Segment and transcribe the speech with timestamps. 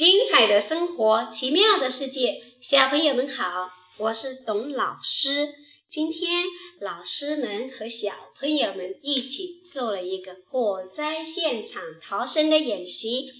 [0.00, 5.50] 精彩的生活，奇妙的世界，小朋友们好，我是董老师。
[5.90, 6.46] 今天
[6.80, 13.30] 老师们和小朋友们一起做了一个火灾现场逃生的演习，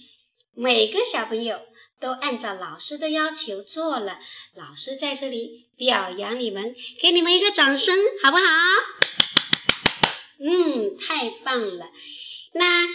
[0.53, 1.61] 每个小朋友
[1.99, 4.19] 都按照老师的要求做了。
[4.55, 8.43] 老师在这里表扬你们，给你们一个掌声，好不好？
[10.39, 11.87] 嗯，太棒了。
[12.53, 12.87] 那。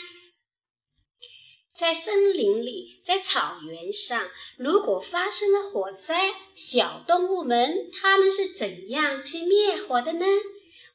[1.76, 10.24] 在森林里，在草原上，如果发生了火灾，小动物们它们是怎样去灭火的呢？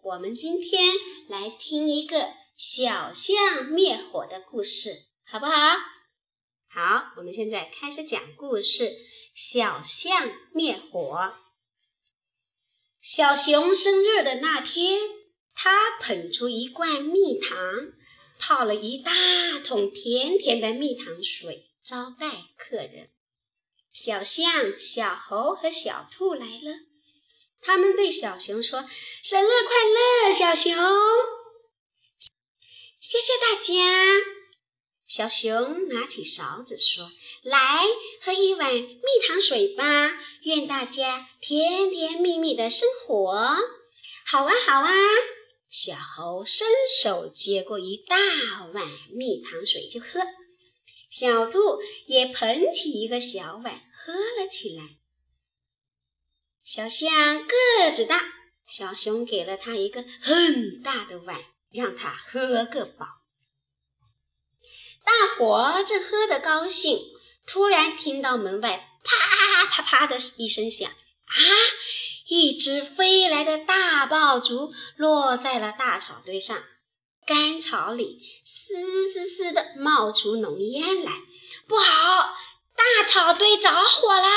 [0.02, 0.96] 我们今天
[1.30, 5.54] 来听一个小象灭火的故事，好不好？
[6.68, 8.92] 好，我们现在开始讲故事。
[9.36, 11.34] 小象灭火。
[13.00, 15.00] 小熊生日的那天，
[15.54, 17.58] 它捧出一罐蜜糖。
[18.42, 19.12] 泡了一大
[19.64, 23.12] 桶甜甜的蜜糖水，招待客人。
[23.94, 26.74] 小象、小猴和小兔来了，
[27.62, 28.90] 他们对小熊说
[29.22, 30.74] ：“生日快乐，小熊！”
[33.00, 33.76] 谢谢大家。
[35.06, 37.12] 小熊拿起勺子说
[37.44, 37.86] ：“来
[38.22, 43.56] 喝一碗蜜糖水吧，愿大家甜甜蜜蜜的生活。”
[44.26, 44.92] 好啊，好啊。
[45.72, 46.68] 小猴伸
[47.02, 48.18] 手接过一大
[48.74, 50.20] 碗蜜糖水就喝，
[51.10, 51.60] 小兔
[52.08, 54.84] 也捧起一个小碗喝了起来。
[56.66, 58.22] 小象个子大，
[58.68, 61.40] 小熊给了它一个很大的碗，
[61.72, 63.06] 让它喝个饱。
[65.06, 67.00] 大伙正喝得高兴，
[67.48, 71.36] 突然听到门外啪啪啪的一声响，啊！
[72.34, 76.64] 一只飞来的大爆竹落在了大草堆上，
[77.26, 81.12] 干草里嘶嘶嘶地冒出浓烟来。
[81.68, 82.34] 不好，
[82.74, 84.28] 大草堆着火了！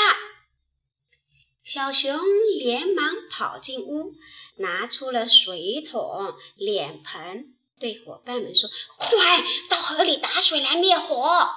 [1.63, 2.19] 小熊
[2.59, 4.13] 连忙跑进屋，
[4.57, 8.69] 拿出了水桶、脸盆，对伙伴们说
[8.99, 11.47] ：“快到河里打水来灭火！”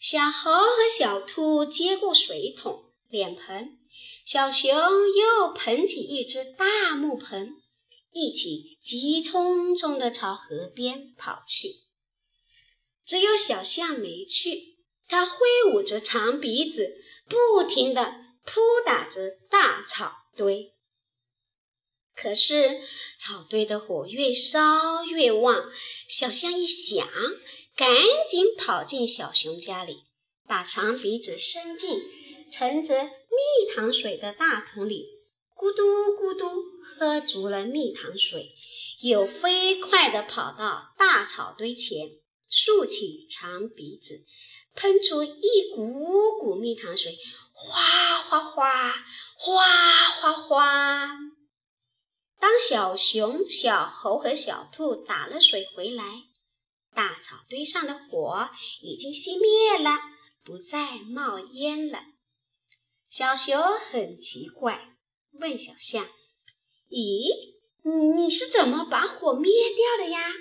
[0.00, 3.76] 小猴和小兔接过水桶、脸盆。
[4.24, 7.50] 小熊又捧起一只大木盆，
[8.12, 11.74] 一起急匆匆地朝河边跑去。
[13.04, 14.76] 只有小象没去，
[15.08, 15.36] 它挥
[15.72, 16.94] 舞着长鼻子，
[17.28, 18.14] 不停地
[18.44, 20.74] 扑打着大草堆。
[22.14, 22.80] 可是
[23.18, 25.70] 草堆的火越烧越旺，
[26.08, 27.08] 小象一想，
[27.74, 27.96] 赶
[28.28, 30.04] 紧跑进小熊家里，
[30.46, 31.98] 把长鼻子伸进
[32.50, 33.10] 盛着。
[33.40, 35.06] 蜜糖水的大桶里，
[35.56, 35.82] 咕嘟
[36.14, 38.54] 咕嘟喝足了蜜糖水，
[39.00, 42.10] 又飞快地跑到大草堆前，
[42.50, 44.24] 竖起长鼻子，
[44.74, 47.16] 喷出一股股蜜糖水，
[47.52, 48.94] 哗哗哗，
[49.38, 51.08] 哗哗哗。
[52.38, 56.04] 当小熊、小猴和小兔打了水回来，
[56.94, 58.50] 大草堆上的火
[58.82, 59.98] 已经熄灭了，
[60.44, 62.00] 不再冒烟了。
[63.10, 64.96] 小熊很奇怪，
[65.32, 66.08] 问小象
[66.88, 67.26] ：“咦，
[68.14, 70.32] 你是怎么把火灭掉的呀？”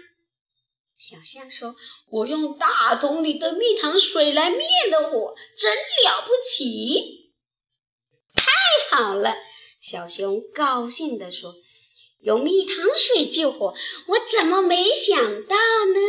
[0.95, 1.75] 小象说
[2.11, 7.31] ：“我用大桶里的蜜糖水来灭了火，真了不起！”
[8.37, 8.45] 太
[8.95, 9.35] 好了，
[9.81, 11.55] 小熊高兴地说
[12.21, 13.73] ：“用蜜糖水救火，
[14.09, 15.99] 我怎么没想到呢？”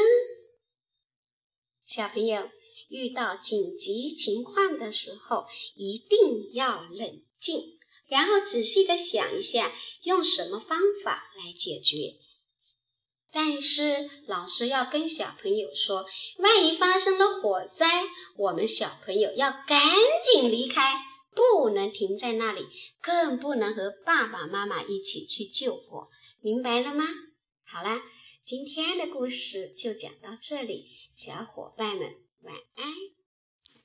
[1.87, 2.51] 小朋友。
[2.89, 9.73] 遇到紧急情况的时候，一定要冷静，然后仔细的想一下，
[10.03, 12.17] 用什么方法来解决。
[13.33, 16.05] 但是老师要跟小朋友说，
[16.39, 19.81] 万一发生了火灾，我们小朋友要赶
[20.25, 21.01] 紧离开，
[21.33, 22.67] 不能停在那里，
[23.01, 26.09] 更不能和爸爸妈妈一起去救火，
[26.41, 27.05] 明白了吗？
[27.65, 28.01] 好了，
[28.45, 32.30] 今天的故事就讲到这里，小伙伴们。
[32.43, 33.20] 晚安。